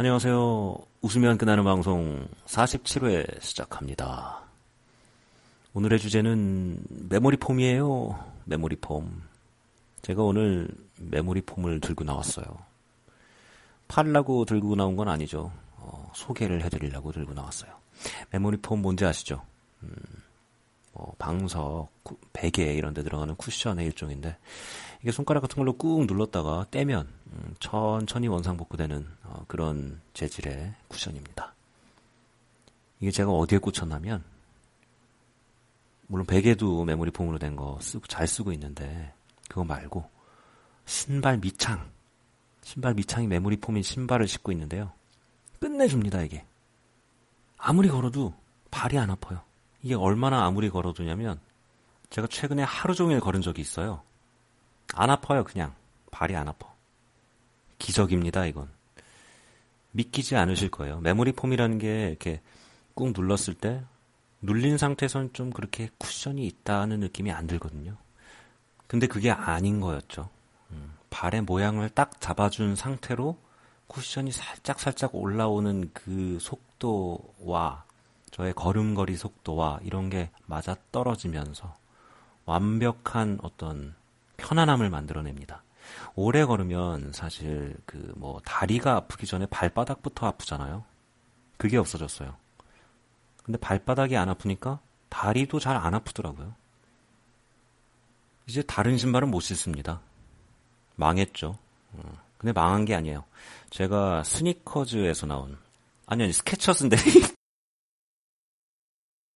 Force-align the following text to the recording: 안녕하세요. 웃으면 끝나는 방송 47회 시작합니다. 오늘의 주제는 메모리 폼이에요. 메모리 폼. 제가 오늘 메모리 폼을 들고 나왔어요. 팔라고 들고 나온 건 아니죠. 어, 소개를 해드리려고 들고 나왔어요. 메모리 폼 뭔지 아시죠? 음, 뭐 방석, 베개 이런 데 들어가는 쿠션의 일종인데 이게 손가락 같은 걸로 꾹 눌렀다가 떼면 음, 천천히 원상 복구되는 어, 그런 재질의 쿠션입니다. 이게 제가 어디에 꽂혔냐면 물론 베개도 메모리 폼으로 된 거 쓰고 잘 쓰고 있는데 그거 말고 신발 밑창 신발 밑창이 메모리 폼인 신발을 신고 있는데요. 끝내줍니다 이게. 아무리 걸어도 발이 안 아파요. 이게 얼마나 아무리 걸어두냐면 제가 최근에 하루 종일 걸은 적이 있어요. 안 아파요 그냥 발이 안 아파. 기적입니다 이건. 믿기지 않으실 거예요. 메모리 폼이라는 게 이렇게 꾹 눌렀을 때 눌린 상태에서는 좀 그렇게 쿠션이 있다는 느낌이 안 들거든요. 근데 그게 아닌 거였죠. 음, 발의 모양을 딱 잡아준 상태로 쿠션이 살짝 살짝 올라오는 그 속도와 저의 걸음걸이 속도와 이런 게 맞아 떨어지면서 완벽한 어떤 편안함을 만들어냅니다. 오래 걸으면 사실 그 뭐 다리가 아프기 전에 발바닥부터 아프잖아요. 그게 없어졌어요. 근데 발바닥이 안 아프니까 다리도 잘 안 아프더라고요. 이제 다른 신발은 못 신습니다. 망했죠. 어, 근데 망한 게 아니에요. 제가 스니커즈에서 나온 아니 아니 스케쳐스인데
안녕하세요. 0.00 0.78
웃으면 1.02 1.36
끝나는 1.36 1.62
방송 1.62 2.26
47회 2.46 3.42
시작합니다. 3.42 4.40
오늘의 5.74 5.98
주제는 5.98 6.82
메모리 7.10 7.36
폼이에요. 7.36 8.18
메모리 8.46 8.76
폼. 8.76 9.20
제가 10.00 10.22
오늘 10.22 10.68
메모리 10.96 11.42
폼을 11.42 11.80
들고 11.80 12.04
나왔어요. 12.04 12.46
팔라고 13.88 14.46
들고 14.46 14.74
나온 14.74 14.96
건 14.96 15.10
아니죠. 15.10 15.52
어, 15.76 16.10
소개를 16.14 16.64
해드리려고 16.64 17.12
들고 17.12 17.34
나왔어요. 17.34 17.70
메모리 18.30 18.56
폼 18.62 18.80
뭔지 18.80 19.04
아시죠? 19.04 19.42
음, 19.82 19.94
뭐 20.94 21.14
방석, 21.18 21.90
베개 22.32 22.72
이런 22.72 22.94
데 22.94 23.02
들어가는 23.02 23.34
쿠션의 23.36 23.84
일종인데 23.84 24.38
이게 25.02 25.12
손가락 25.12 25.40
같은 25.40 25.56
걸로 25.56 25.74
꾹 25.74 26.06
눌렀다가 26.06 26.68
떼면 26.70 27.06
음, 27.32 27.54
천천히 27.60 28.28
원상 28.28 28.56
복구되는 28.56 29.06
어, 29.19 29.19
그런 29.50 30.00
재질의 30.14 30.72
쿠션입니다. 30.86 31.52
이게 33.00 33.10
제가 33.10 33.32
어디에 33.32 33.58
꽂혔냐면 33.58 34.22
물론 36.06 36.24
베개도 36.24 36.84
메모리 36.84 37.10
폼으로 37.10 37.36
된 37.40 37.56
거 37.56 37.76
쓰고 37.80 38.06
잘 38.06 38.28
쓰고 38.28 38.52
있는데 38.52 39.12
그거 39.48 39.64
말고 39.64 40.08
신발 40.86 41.38
밑창 41.38 41.90
신발 42.62 42.94
밑창이 42.94 43.26
메모리 43.26 43.56
폼인 43.56 43.82
신발을 43.82 44.28
신고 44.28 44.52
있는데요. 44.52 44.92
끝내줍니다 45.58 46.22
이게. 46.22 46.44
아무리 47.58 47.88
걸어도 47.88 48.32
발이 48.70 48.98
안 48.98 49.10
아파요. 49.10 49.42
이게 49.82 49.96
얼마나 49.96 50.44
아무리 50.46 50.70
걸어두냐면 50.70 51.40
제가 52.10 52.28
최근에 52.28 52.62
하루 52.62 52.94
종일 52.94 53.18
걸은 53.18 53.42
적이 53.42 53.62
있어요. 53.62 54.00
안 54.94 55.10
아파요 55.10 55.42
그냥 55.42 55.74
발이 56.12 56.36
안 56.36 56.46
아파. 56.46 56.72
기적입니다 57.78 58.46
이건. 58.46 58.78
믿기지 59.92 60.36
않으실 60.36 60.70
거예요. 60.70 61.00
메모리 61.00 61.32
폼이라는 61.32 61.78
게 61.78 62.08
이렇게 62.08 62.40
꾹 62.94 63.12
눌렀을 63.14 63.54
때 63.54 63.82
눌린 64.42 64.78
상태에서는 64.78 65.32
좀 65.32 65.50
그렇게 65.50 65.90
쿠션이 65.98 66.46
있다는 66.46 67.00
느낌이 67.00 67.30
안 67.30 67.46
들거든요. 67.46 67.96
근데 68.86 69.06
그게 69.06 69.30
아닌 69.30 69.80
거였죠. 69.80 70.28
음, 70.70 70.94
발의 71.10 71.42
모양을 71.42 71.90
딱 71.90 72.20
잡아준 72.20 72.76
상태로 72.76 73.36
쿠션이 73.86 74.32
살짝 74.32 74.80
살짝 74.80 75.14
올라오는 75.14 75.90
그 75.92 76.38
속도와 76.40 77.84
저의 78.30 78.52
걸음걸이 78.54 79.16
속도와 79.16 79.80
이런 79.82 80.08
게 80.08 80.30
맞아 80.46 80.76
떨어지면서 80.92 81.76
완벽한 82.44 83.38
어떤 83.42 83.94
편안함을 84.36 84.90
만들어냅니다. 84.90 85.62
오래 86.14 86.44
걸으면 86.44 87.12
사실 87.12 87.76
그 87.86 88.12
뭐 88.16 88.40
다리가 88.44 88.96
아프기 88.96 89.26
전에 89.26 89.46
발바닥부터 89.46 90.26
아프잖아요. 90.26 90.84
그게 91.56 91.76
없어졌어요. 91.78 92.36
근데 93.44 93.58
발바닥이 93.58 94.16
안 94.16 94.28
아프니까 94.28 94.80
다리도 95.08 95.58
잘 95.60 95.76
안 95.76 95.94
아프더라고요. 95.94 96.54
이제 98.46 98.62
다른 98.62 98.98
신발은 98.98 99.30
못 99.30 99.40
신습니다. 99.40 100.00
망했죠. 100.96 101.56
어, 101.92 102.18
근데 102.38 102.52
망한 102.52 102.84
게 102.84 102.94
아니에요. 102.94 103.24
제가 103.70 104.22
스니커즈에서 104.24 105.26
나온 105.26 105.58
아니 106.06 106.24
아니 106.24 106.32
스케쳐스인데 106.32 106.96